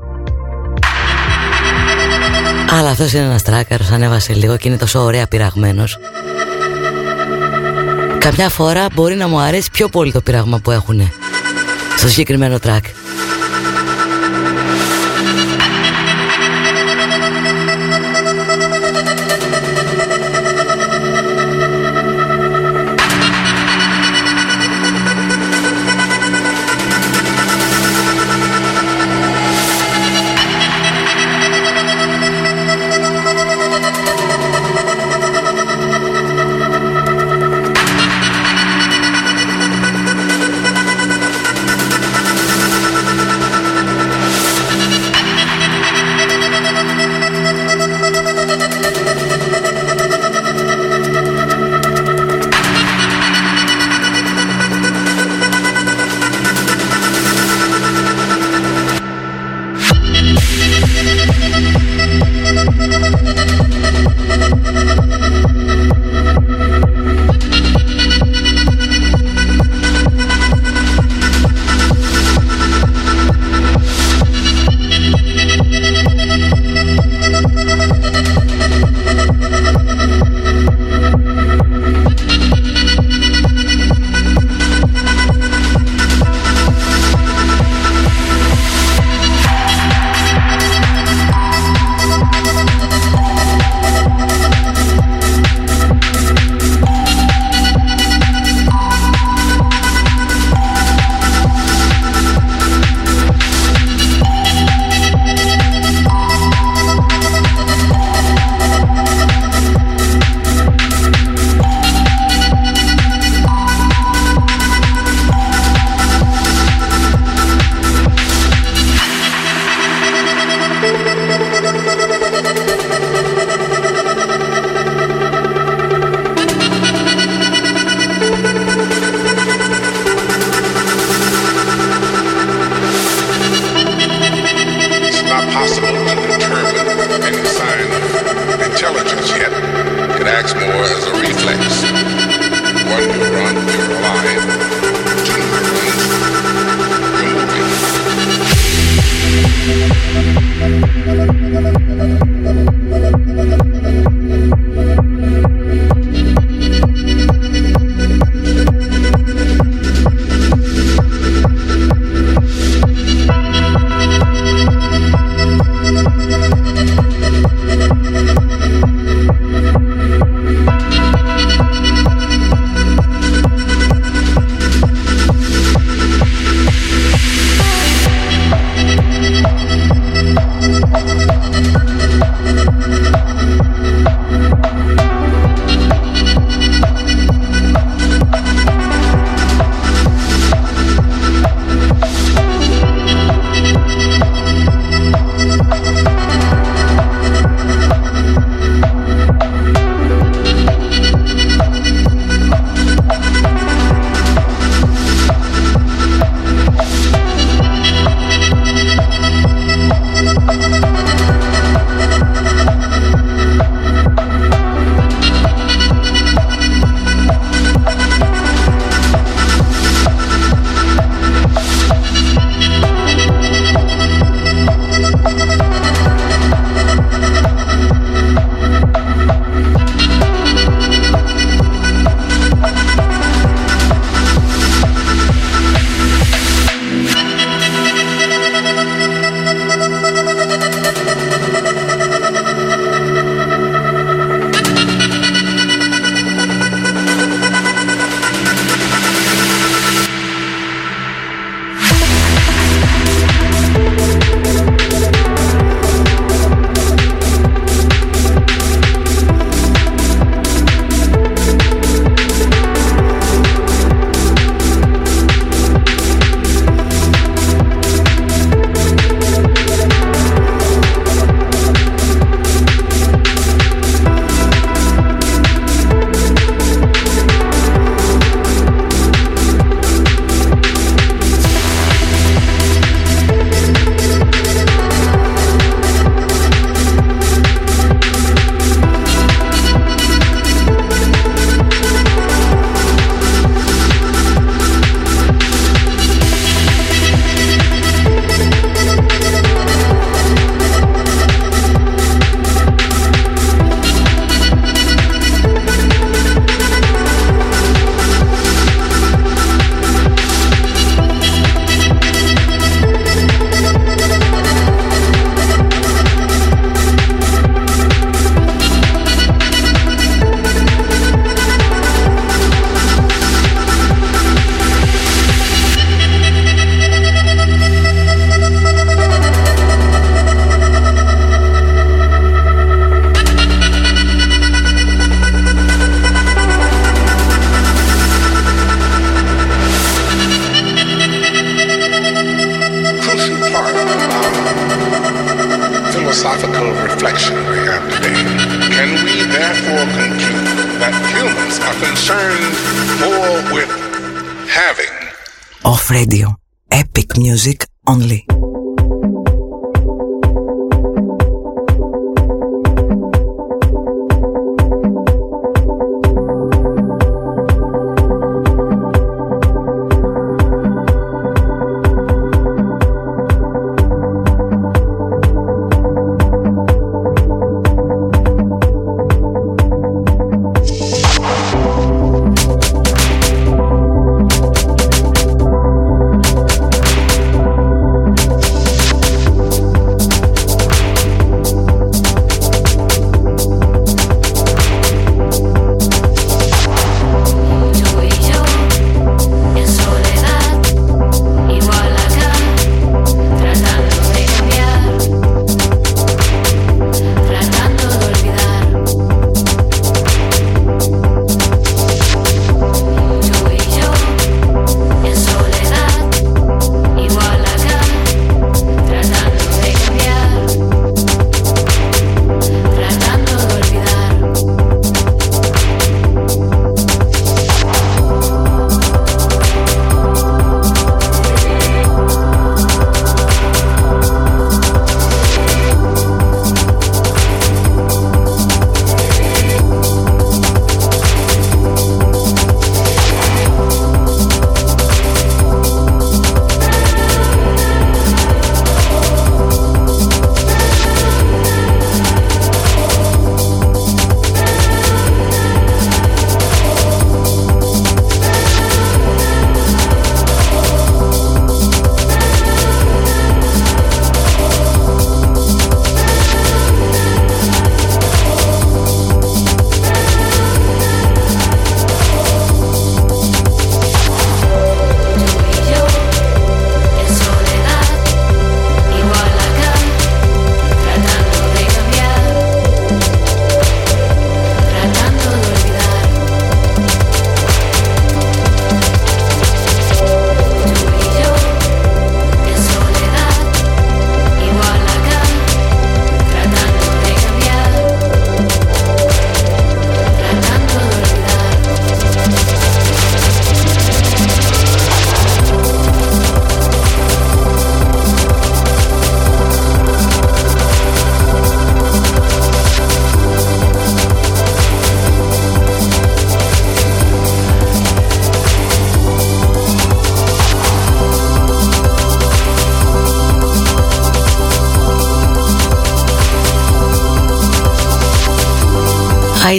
[2.71, 5.99] Αλλά αυτός είναι ένας τράκαρος, ανέβασε λίγο και είναι τόσο ωραία πειραγμένος.
[8.19, 11.13] Καμιά φορά μπορεί να μου αρέσει πιο πολύ το πειράγμα που έχουνε
[11.97, 12.85] στο συγκεκριμένο τρακ.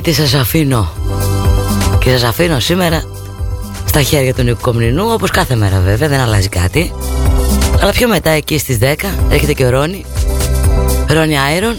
[0.01, 0.91] Χαίτη σας αφήνω.
[1.99, 3.03] Και σας αφήνω σήμερα
[3.85, 6.93] Στα χέρια του Νίκου Κομνηνού Όπως κάθε μέρα βέβαια δεν αλλάζει κάτι.
[7.81, 8.95] Αλλά πιο μετά εκεί στις 10
[9.29, 10.05] Έρχεται και ο Ρόνι.
[11.07, 11.75] Ρόνι Άιρον.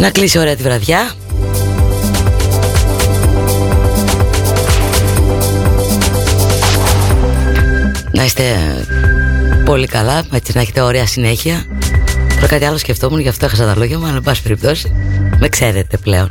[0.00, 1.10] Να κλείσει ωραία τη βραδιά.
[8.12, 8.42] Να είστε
[9.64, 11.66] πολύ καλά Έτσι να έχετε ωραία συνέχεια
[12.44, 14.92] Τώρα κάτι άλλο σκεφτόμουν, γι' αυτό έχασα τα λόγια μου, αλλά εν πάση περιπτώσει,
[15.38, 16.28] με ξέρετε πλέον.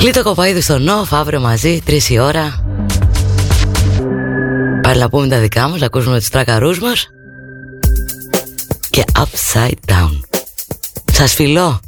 [0.00, 2.64] Λίτο κοπαίδου στο Νοφ, αύριο μαζί, 3 η ώρα.
[4.82, 7.08] Πάλι να πούμε τα δικά μας, να ακούσουμε τους τρακαρούς μας.
[8.90, 10.20] Και upside down.
[11.12, 11.80] Σας φιλώ.